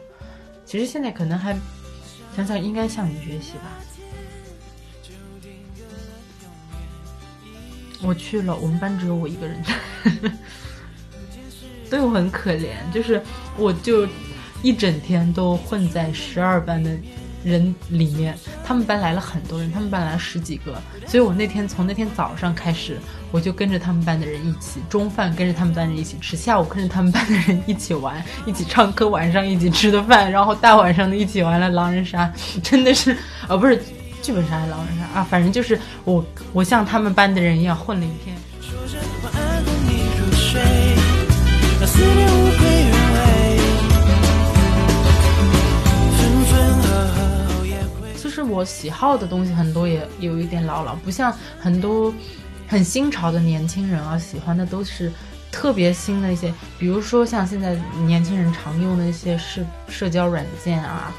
[0.65, 1.57] 其实现在可能还
[2.37, 3.65] 想想应该向你学习吧。
[8.01, 9.61] 我去了，我们班只有我一个人，
[11.91, 13.21] 对我很可怜，就是
[13.57, 14.07] 我就
[14.63, 16.97] 一整天都混在十二班的。
[17.45, 22.99] 人里面，他们班来了很多人，他们班来了十几个，所以我那天从那天早上开始，
[23.31, 32.31] 我就跟着他们班的人一起，中饭跟着他们班人一起吃，下午跟着他们班的人一起玩，一起唱歌，晚上一起吃的饭，然后大晚上的一起玩了狼人杀，
[32.63, 33.17] 真的是，
[33.49, 33.83] 呃，不是
[34.21, 38.37] 剧本杀还是狼人杀啊，反正就是我，我像他们班的人一样混了一天。
[48.39, 52.15] 是我喜好的东西很多，也有一点老了，不像很多
[52.69, 55.11] 很新潮的年轻人啊，喜欢的都是
[55.51, 57.75] 特别新的一些，比如说像现在
[58.07, 61.13] 年轻人常用的一些社社交软件啊，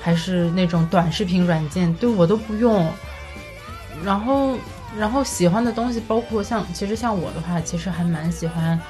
[0.00, 2.90] 还是那种短视频软件，对我都不用。
[4.02, 4.56] 然后，
[4.96, 8.80] 然后喜欢的东西包括像，其实像我的话，其实还蛮喜欢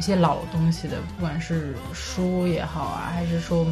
[0.00, 3.64] 一些老东西的，不管是书也好啊，还是说。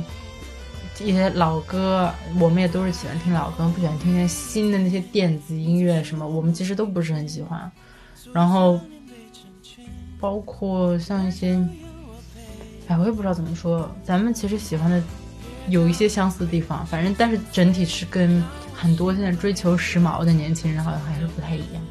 [1.01, 7.71] 一些老歌，我们也都是喜欢听老歌，不喜欢听那些新的那些电子音乐什么，我们其实都不是很喜欢。
[8.33, 8.81] 然后，
[10.19, 11.59] 包括像一些，
[12.89, 15.03] 哎，我也不知道怎么说，咱们其实喜欢的
[15.69, 18.43] 有一些相似的地方，反正但是整体是跟
[18.75, 21.83] 很多现在追求时髦的年轻人好像还是不太一样。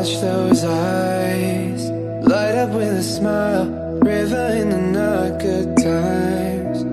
[0.00, 1.90] Watch those eyes
[2.22, 3.66] light up with a smile,
[4.00, 6.86] river in the not good times.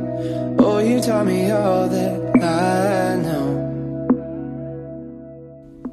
[0.60, 3.48] Oh, you taught me all that I know.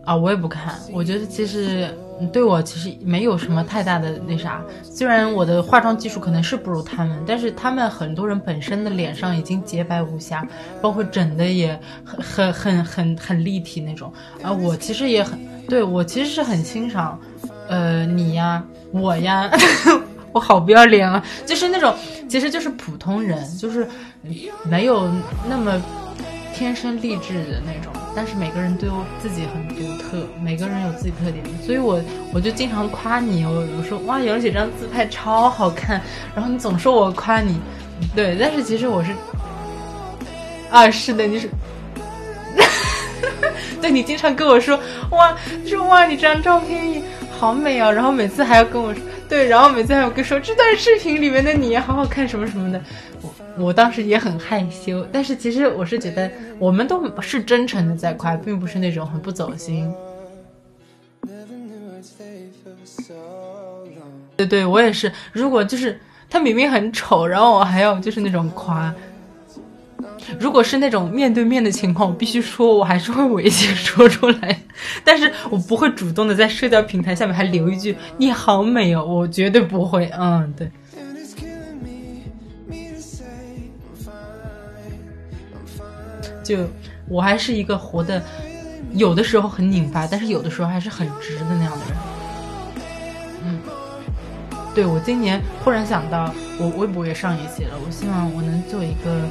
[0.04, 0.74] 啊，我也不看。
[0.92, 1.88] 我觉得其实
[2.32, 4.64] 对我其实没有什么太大的那啥。
[4.82, 10.44] 虽然我的化妆技术可能是不如他们，但是他们很多人本身的脸上已经洁白无瑕，
[10.82, 14.12] 包括整的也很很很很很立体那种。
[14.42, 15.38] 啊，我其实也很
[15.68, 17.18] 对我其实是很欣赏，
[17.68, 18.62] 呃，你呀，
[18.92, 19.50] 我呀，
[20.32, 21.94] 我好不要脸啊，就是那种
[22.28, 23.86] 其实就是普通人，就是
[24.64, 25.08] 没有
[25.48, 25.80] 那么
[26.54, 27.92] 天生丽质的那种。
[28.16, 32.00] 但是每个人都有自己很独特，每个人有自己特点，所以我
[32.32, 36.00] 我就经常夸你，我我说哇，有几张自拍超好看，
[36.32, 37.58] 然后你总说我夸你，
[38.14, 39.10] 对，但是其实我是，
[40.70, 41.50] 啊，是的，你是，
[43.84, 44.80] 对你经常跟我说
[45.10, 52.80] 哇，说哇，你这张照片好美啊，然后每次还要跟我说，对，然后每次还要跟说这段视频里面的你好好看什么什么的。
[53.20, 53.34] 我
[53.66, 59.92] 我当时也很害羞，但是其实我是觉得我们都是真诚的在夸，并不是那种很不走心。
[64.34, 65.12] 对对，我也是。
[65.30, 68.94] 如果就是他明明很丑，然后我还要就是那种夸。
[70.38, 74.60] 如果是那种面对面的情况，我必须说，我还是会猥亵说出来，
[75.04, 80.10] 但是我不会主动的在社交平台下面还留一句“你好美哦”，我绝对不会。
[80.18, 80.70] 嗯，对。
[86.42, 86.58] 就
[87.08, 88.22] 我还是一个活的，
[88.92, 91.96] 有的时候很拧巴，但是有的时候还是很直的那样的人。
[93.46, 93.60] 嗯，
[94.74, 99.22] 对我今年忽然想到，我微博也上一期了，我希望我能做一个，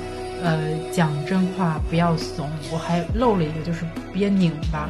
[0.44, 0.60] 呃，
[0.92, 2.50] 讲真话不要怂。
[2.70, 4.90] 我还漏了一个，就是别拧巴。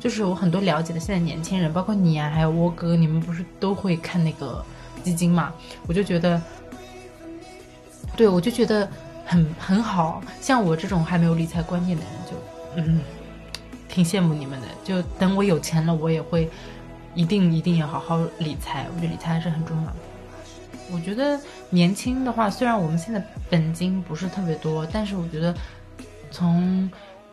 [0.00, 4.64] 就是我很多了解的现在年轻人，包括你啊，还有窝哥，你们不是都会看那个
[5.02, 5.52] 基金嘛？
[5.86, 6.40] 我就觉得，
[8.16, 8.88] 对我就觉得
[9.24, 10.22] 很很好。
[10.40, 13.00] 像我这种还没有理财观念的人，就嗯，
[13.88, 14.66] 挺羡慕你们的。
[14.82, 16.48] 就等我有钱了，我也会
[17.14, 18.86] 一定一定要好好理财。
[18.94, 19.96] 我觉得理财还是很重要的。
[20.90, 21.38] 我觉得
[21.70, 25.54] 年轻的话，虽然我们现在本金不是特别多，但是我觉得
[26.30, 26.90] 从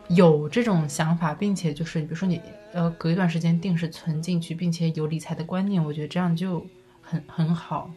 [0.09, 2.41] 有这种想法，并且就是比如说你。
[2.75, 6.65] 呃，隔一段时间定时存进去，并且有理财的观念，我觉得这样就
[7.03, 7.91] 很很好。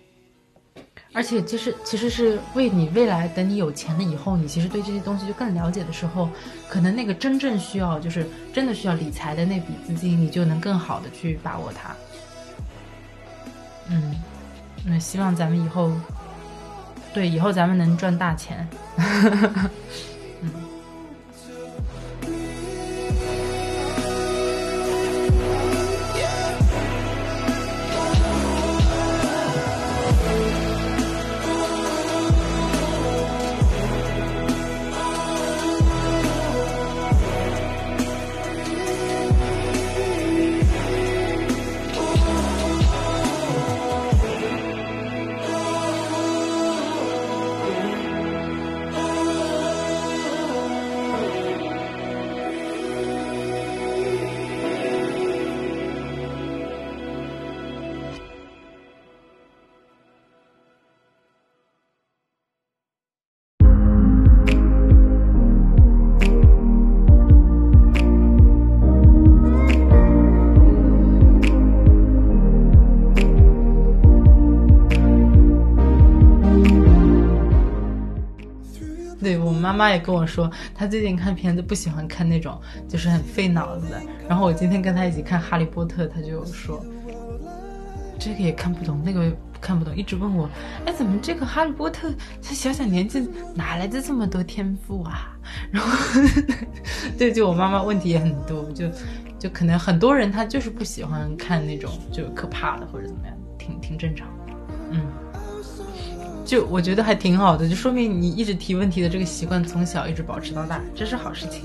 [1.17, 6.29] 而且其实其实是为你未来等你有钱了以后，你其实对这些东西就更了解的时候，
[6.69, 11.97] 可能那个真正需要就是真的需要理财的那笔资金，你就能更好的去把握它。
[13.89, 14.14] 嗯，
[14.85, 15.91] 那希望咱们以后，
[17.14, 18.69] 对以后咱们能赚大钱。
[79.77, 82.59] 妈妈也跟我说，她最近看片子不喜欢看那种
[82.89, 84.01] 就是很费脑子的。
[84.27, 86.83] 然后我今天跟她一起看《哈利波特》，她就说
[88.18, 90.49] 这个也看不懂，那个看不懂，一直问我，
[90.87, 92.11] 哎，怎么这个哈利波特
[92.43, 95.37] 他小小年纪哪来的这么多天赋啊？
[95.70, 96.20] 然后
[97.18, 98.89] 对，就我妈妈问题也很多，就
[99.39, 104.27] 就可能很多人他就是不喜欢看那种就可怕的或者怎么样，挺挺正常，
[104.91, 105.03] 嗯。
[106.47, 111.65] 就我觉得还挺好的，就说明你一直提问题的这个习惯从小一直保持到大，这是好事情。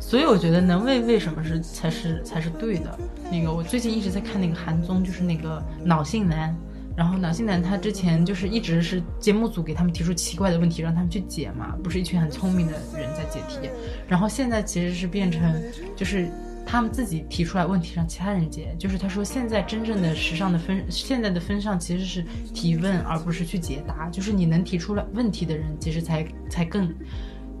[0.00, 2.98] 所以我觉得能问为什么是才是才是对的。
[3.30, 6.54] 那个我最近一直在看那个韩综，就是那个脑性男，
[6.96, 13.70] 然后脑性男他之前就是一直是节目组给他们提出奇怪的问题让他们去解嘛，不是一群很聪明的人在解题，
[14.08, 15.62] 然后现在其实是变成
[15.94, 16.28] 就是。
[16.66, 26.92] 他们自己提出来问题让其他人解，就是他说现在真正的时尚的分，现在的风尚其实是提问而不是去解答，就是你能提出来问题的人其实才才更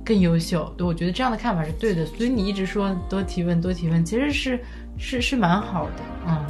[0.04, 0.74] 更优秀。
[0.76, 4.60] 对我觉得这样的看法是对的，所以你一直说多提问多提问，其实是
[4.98, 6.45] 是是蛮好的，嗯。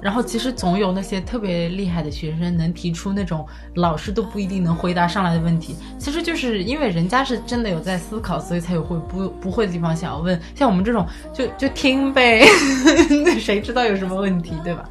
[0.00, 10.40] 然后其实总有那些特别厉害的学生能提出那种老师都不一定能回答上来的问题，其实就是因为人家是真的有在思考，所以才有会不不会的地方想要问。
[10.54, 12.44] 像我们这种就就听呗，
[13.24, 14.88] 那谁知道有什么问题，对吧？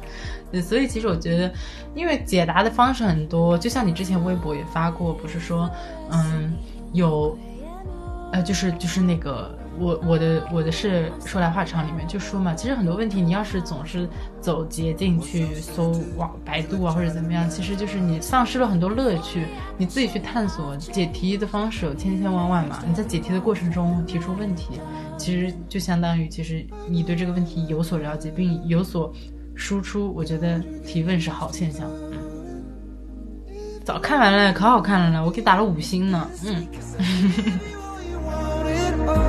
[0.62, 1.52] 所以其实我觉得，
[1.94, 5.68] 因为解答的方式很多，就像你之前微博也发过，不是说，
[6.10, 6.52] 嗯，
[6.92, 7.36] 有，
[8.32, 9.57] 呃，就是就是那个。
[9.78, 14.08] 我我的我的是说来话长，里面就说嘛，其实很多问题，你要是总是
[14.40, 19.46] 走捷径去搜网百度啊或者怎么样，其实就是你丧失了很多乐趣。
[19.76, 24.80] 你自己去探索解题的方式有千千万万嘛，你在解题的过程中提出问题，
[25.16, 29.12] 其实就相当于其实你对这个问题有所了解并有所
[29.54, 30.12] 输出。
[30.14, 31.88] 我觉得提问是好现象。
[32.10, 32.18] 嗯，
[33.84, 36.28] 早看完了，可好看了呢，我给打了五星呢。
[36.44, 36.66] 嗯。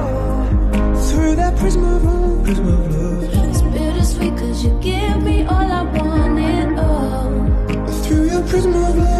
[1.59, 3.49] prism of love, prism of love.
[3.49, 8.03] It's bittersweet cause you give me all I wanted, oh.
[8.03, 9.18] Through your prism of love,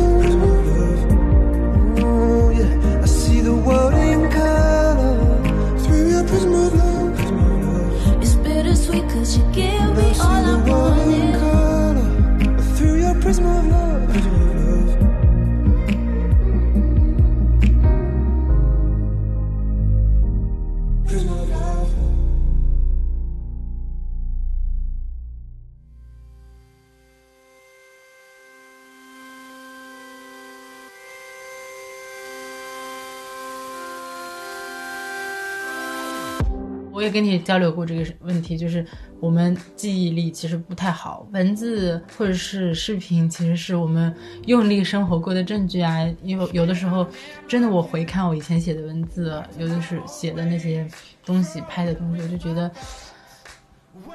[36.99, 38.85] 我也跟你交流过这个问题，就是
[39.21, 44.13] 我们记忆力其实不太好，文字或者是视频，其实是我们
[44.47, 46.05] 用力生活过的证据啊。
[46.23, 47.07] 有有的时候，
[47.47, 50.85] 真的我回看我以前写的文字，有的是写的那些
[51.25, 52.69] 东西、拍的东西，我就觉得，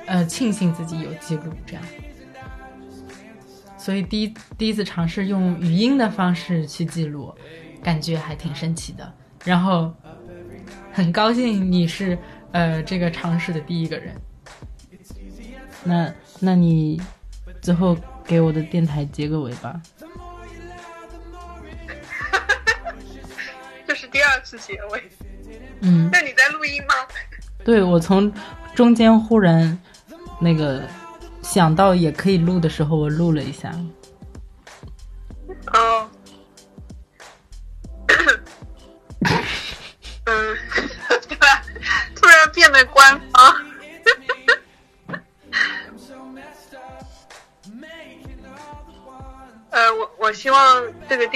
[0.04, 1.82] 呃，庆幸自己有记录这样。
[3.78, 7.34] 所以第一第一次尝试用语音的方式去记录，
[7.82, 9.10] 感觉还挺神奇的。
[9.42, 9.90] 然后
[10.92, 12.18] 很高兴你是。
[12.54, 14.14] 呃，这个尝试的第一个人，
[15.82, 17.02] 那那你
[17.60, 19.82] 最后给我的电台结个尾吧。
[23.88, 25.02] 这是第二次结尾。
[25.80, 26.08] 嗯。
[26.12, 26.94] 那你在录音吗？
[27.64, 28.32] 对，我从
[28.72, 29.76] 中间忽然
[30.40, 30.84] 那个
[31.42, 33.74] 想到也可以录的时候，我录了一下。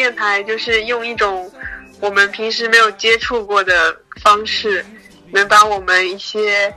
[0.08, 1.52] 电台就是用一种
[2.00, 4.82] 我们平时没有接触过的方式，
[5.32, 6.74] 能把我们一些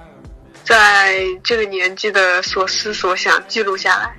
[0.66, 4.14] 在这个年纪的所思所想记录下来，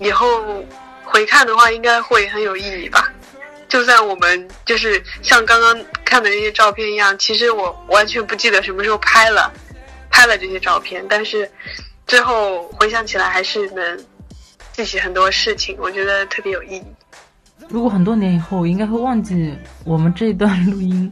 [0.00, 0.66] 以后
[1.04, 3.12] 回看的话，应该会很有意义吧。
[3.68, 9.52] 就算我们就是像刚刚看的那些照片一样，其实我完全不记得什么时候拍了，
[10.10, 11.48] 拍了这些照片，但是
[12.08, 14.04] 最后回想起来还是能
[14.72, 16.84] 记起很多事情，我觉得特别有意义。
[17.68, 19.54] 如果很多年以后，我应该会忘记
[19.84, 21.10] 我们这段录音，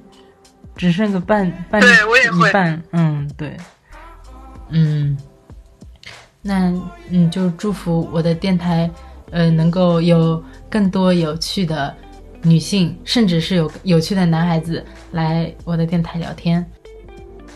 [0.77, 3.57] 只剩个半半一半，嗯，对，
[4.71, 5.17] 嗯，
[6.43, 6.73] 那
[7.11, 8.91] 嗯，就祝福我的电台，
[9.31, 11.95] 呃，能够有更多有趣的。
[12.43, 14.83] 女性，甚至是有有趣的男孩子
[15.13, 16.65] 来我的电台聊天。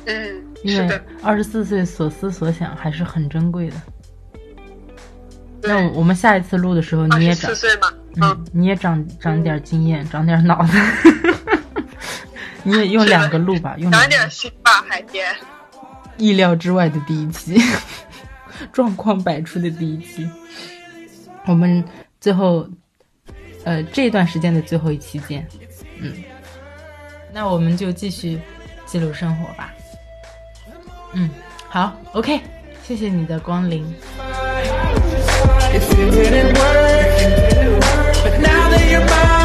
[0.04, 3.76] 嗯，因为二十四岁所思所想还是很珍贵的。
[5.62, 7.50] 那我们下一次录的时候，你也长，
[8.20, 10.78] 嗯，你也长长点经验，长点脑子。
[12.62, 15.34] 你也用两个录吧，用长点心吧，海天。
[16.16, 17.60] 意料之外的第一期，
[18.72, 20.28] 状况百出的第一期。
[21.46, 21.84] 我们
[22.20, 22.68] 最后。
[23.66, 25.48] 呃，这段时间的最后一期见，
[25.98, 26.12] 嗯，
[27.32, 28.38] 那我们就继续
[28.84, 29.72] 记录生活吧，
[31.14, 31.30] 嗯，
[31.66, 32.42] 好，OK，
[32.82, 33.82] 谢谢你的光临。
[38.94, 39.43] your mind.